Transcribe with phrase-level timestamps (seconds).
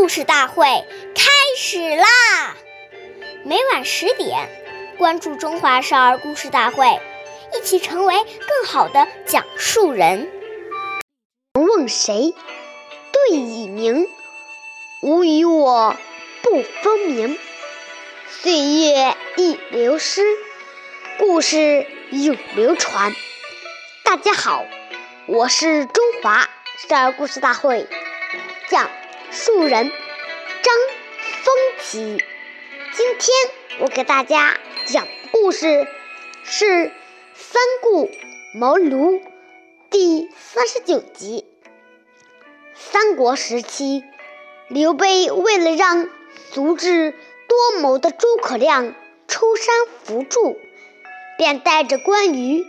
[0.00, 0.64] 故事大会
[1.14, 2.56] 开始啦！
[3.44, 4.48] 每晚十点，
[4.96, 6.86] 关注《中华少儿故事大会》，
[7.54, 10.32] 一起成为更好的讲述人。
[11.52, 12.34] 问谁？
[13.12, 14.08] 对已明，
[15.02, 15.94] 吾与我
[16.42, 17.38] 不分明。
[18.26, 20.24] 岁月易流失，
[21.18, 23.14] 故事永流传。
[24.02, 24.64] 大家好，
[25.26, 26.48] 我是中华
[26.88, 27.86] 少儿故事大会
[28.70, 28.90] 讲
[29.30, 29.90] 述人
[30.62, 30.74] 张
[31.44, 32.18] 风奇。
[32.92, 35.86] 今天我给大家讲的故事
[36.42, 36.64] 是
[37.34, 38.10] 《三顾
[38.54, 39.20] 茅庐》
[39.88, 41.44] 第三十九集。
[42.74, 44.02] 三国时期，
[44.68, 46.08] 刘备为了让
[46.52, 47.14] 足智
[47.46, 48.94] 多谋的诸葛亮
[49.28, 50.58] 出山扶助，
[51.38, 52.66] 便带着关羽。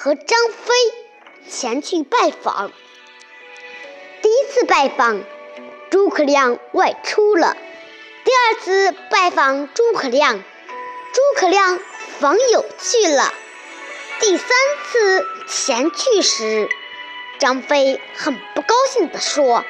[0.00, 0.74] 和张飞
[1.48, 2.70] 前去拜访。
[4.22, 5.24] 第一次拜访，
[5.90, 7.56] 诸葛亮外出了；
[8.24, 10.42] 第二次拜访诸葛亮，
[11.12, 11.78] 诸葛亮
[12.18, 13.32] 访友去了；
[14.20, 14.48] 第三
[14.84, 16.68] 次前去时，
[17.38, 19.64] 张飞很不高兴地说：“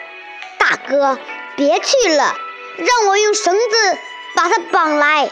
[0.58, 1.18] 大哥，
[1.56, 2.34] 别去了，
[2.78, 3.98] 让我用绳子
[4.34, 5.30] 把他绑来。”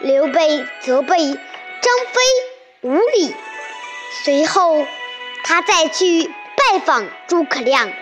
[0.00, 1.36] 刘备责备张
[2.12, 2.20] 飞
[2.80, 3.34] 无礼。
[4.24, 4.84] 随后，
[5.44, 7.92] 他再去拜访诸葛亮。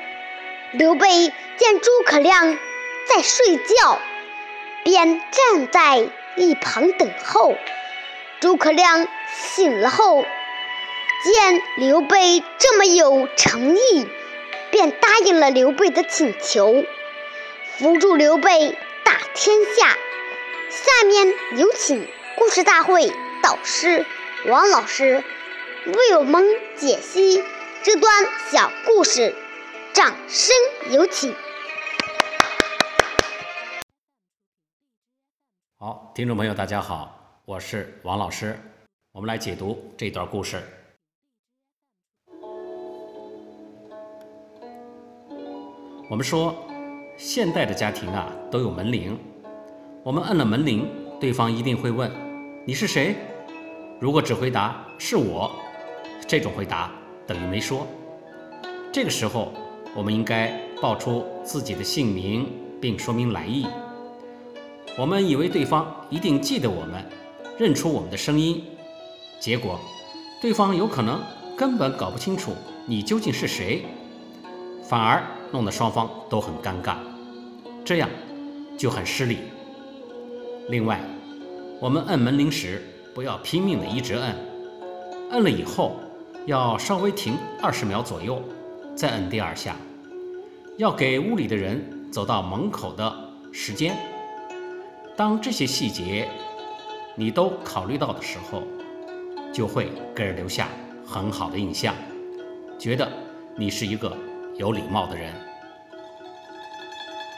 [0.73, 1.09] 刘备
[1.57, 2.57] 见诸葛亮
[3.07, 4.01] 在睡觉，
[4.85, 7.57] 便站在一旁等候。
[8.39, 10.23] 诸葛亮醒了后，
[11.25, 14.07] 见刘备这么有诚意，
[14.71, 16.85] 便答应了刘备的请求，
[17.77, 19.89] 扶助刘备打天下。
[20.71, 23.13] 下面有请故事大会
[23.43, 24.07] 导师
[24.47, 25.25] 王老师。
[25.85, 26.47] 为我们
[26.77, 27.43] 解析
[27.83, 29.35] 这段小故事，
[29.93, 30.55] 掌声
[30.93, 31.35] 有请。
[35.77, 38.59] 好，听众朋友，大家好，我是王老师，
[39.13, 40.63] 我们来解读这段故事。
[46.09, 46.55] 我们说，
[47.17, 49.19] 现代的家庭啊都有门铃，
[50.05, 50.89] 我们按了门铃，
[51.21, 52.11] 对方一定会问
[52.65, 53.17] ：“你是谁？”
[54.01, 55.51] 如果只回答“是我”。
[56.29, 56.93] 这种回答
[57.27, 57.85] 等于没说。
[58.93, 59.53] 这个时候，
[59.95, 62.47] 我们应该报出自己的姓名，
[62.81, 63.67] 并说明来意。
[64.99, 67.05] 我们以为对方一定记得我们，
[67.59, 68.63] 认出我们的声音，
[69.41, 69.79] 结果
[70.41, 71.21] 对方有可能
[71.57, 72.53] 根本搞不清楚
[72.87, 73.85] 你究竟是谁，
[74.83, 76.97] 反而弄得双方都很尴尬，
[77.85, 78.09] 这样
[78.77, 79.39] 就很失礼。
[80.69, 81.01] 另外，
[81.81, 82.83] 我们摁门铃时
[83.15, 84.37] 不要拼命的一直摁，
[85.31, 85.97] 摁了以后。
[86.47, 88.43] 要稍微停二十秒左右，
[89.01, 89.77] 再摁第二下，
[90.77, 93.11] 要给屋里的人走到门口的
[93.51, 93.97] 时间。
[95.17, 96.29] 当这些细节
[97.15, 98.63] 你都考虑到的时候，
[99.55, 100.69] 就会给人留下
[101.07, 101.95] 很好的印象，
[102.79, 103.11] 觉得
[103.57, 104.15] 你是一个
[104.59, 105.33] 有礼貌的人。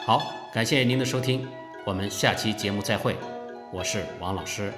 [0.04, 0.20] 好，
[0.52, 1.46] 感谢您的收听，
[1.84, 3.16] 我们下期节目再会。
[3.72, 4.72] 我是王老师，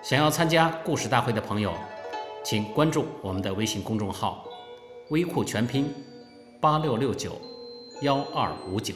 [0.00, 1.74] 想要参加故事大会的朋友。
[2.42, 4.46] 请关注我们的微信公众号
[5.10, 5.86] “微库全拼
[6.60, 7.38] 八六六九
[8.02, 8.94] 幺二五九”。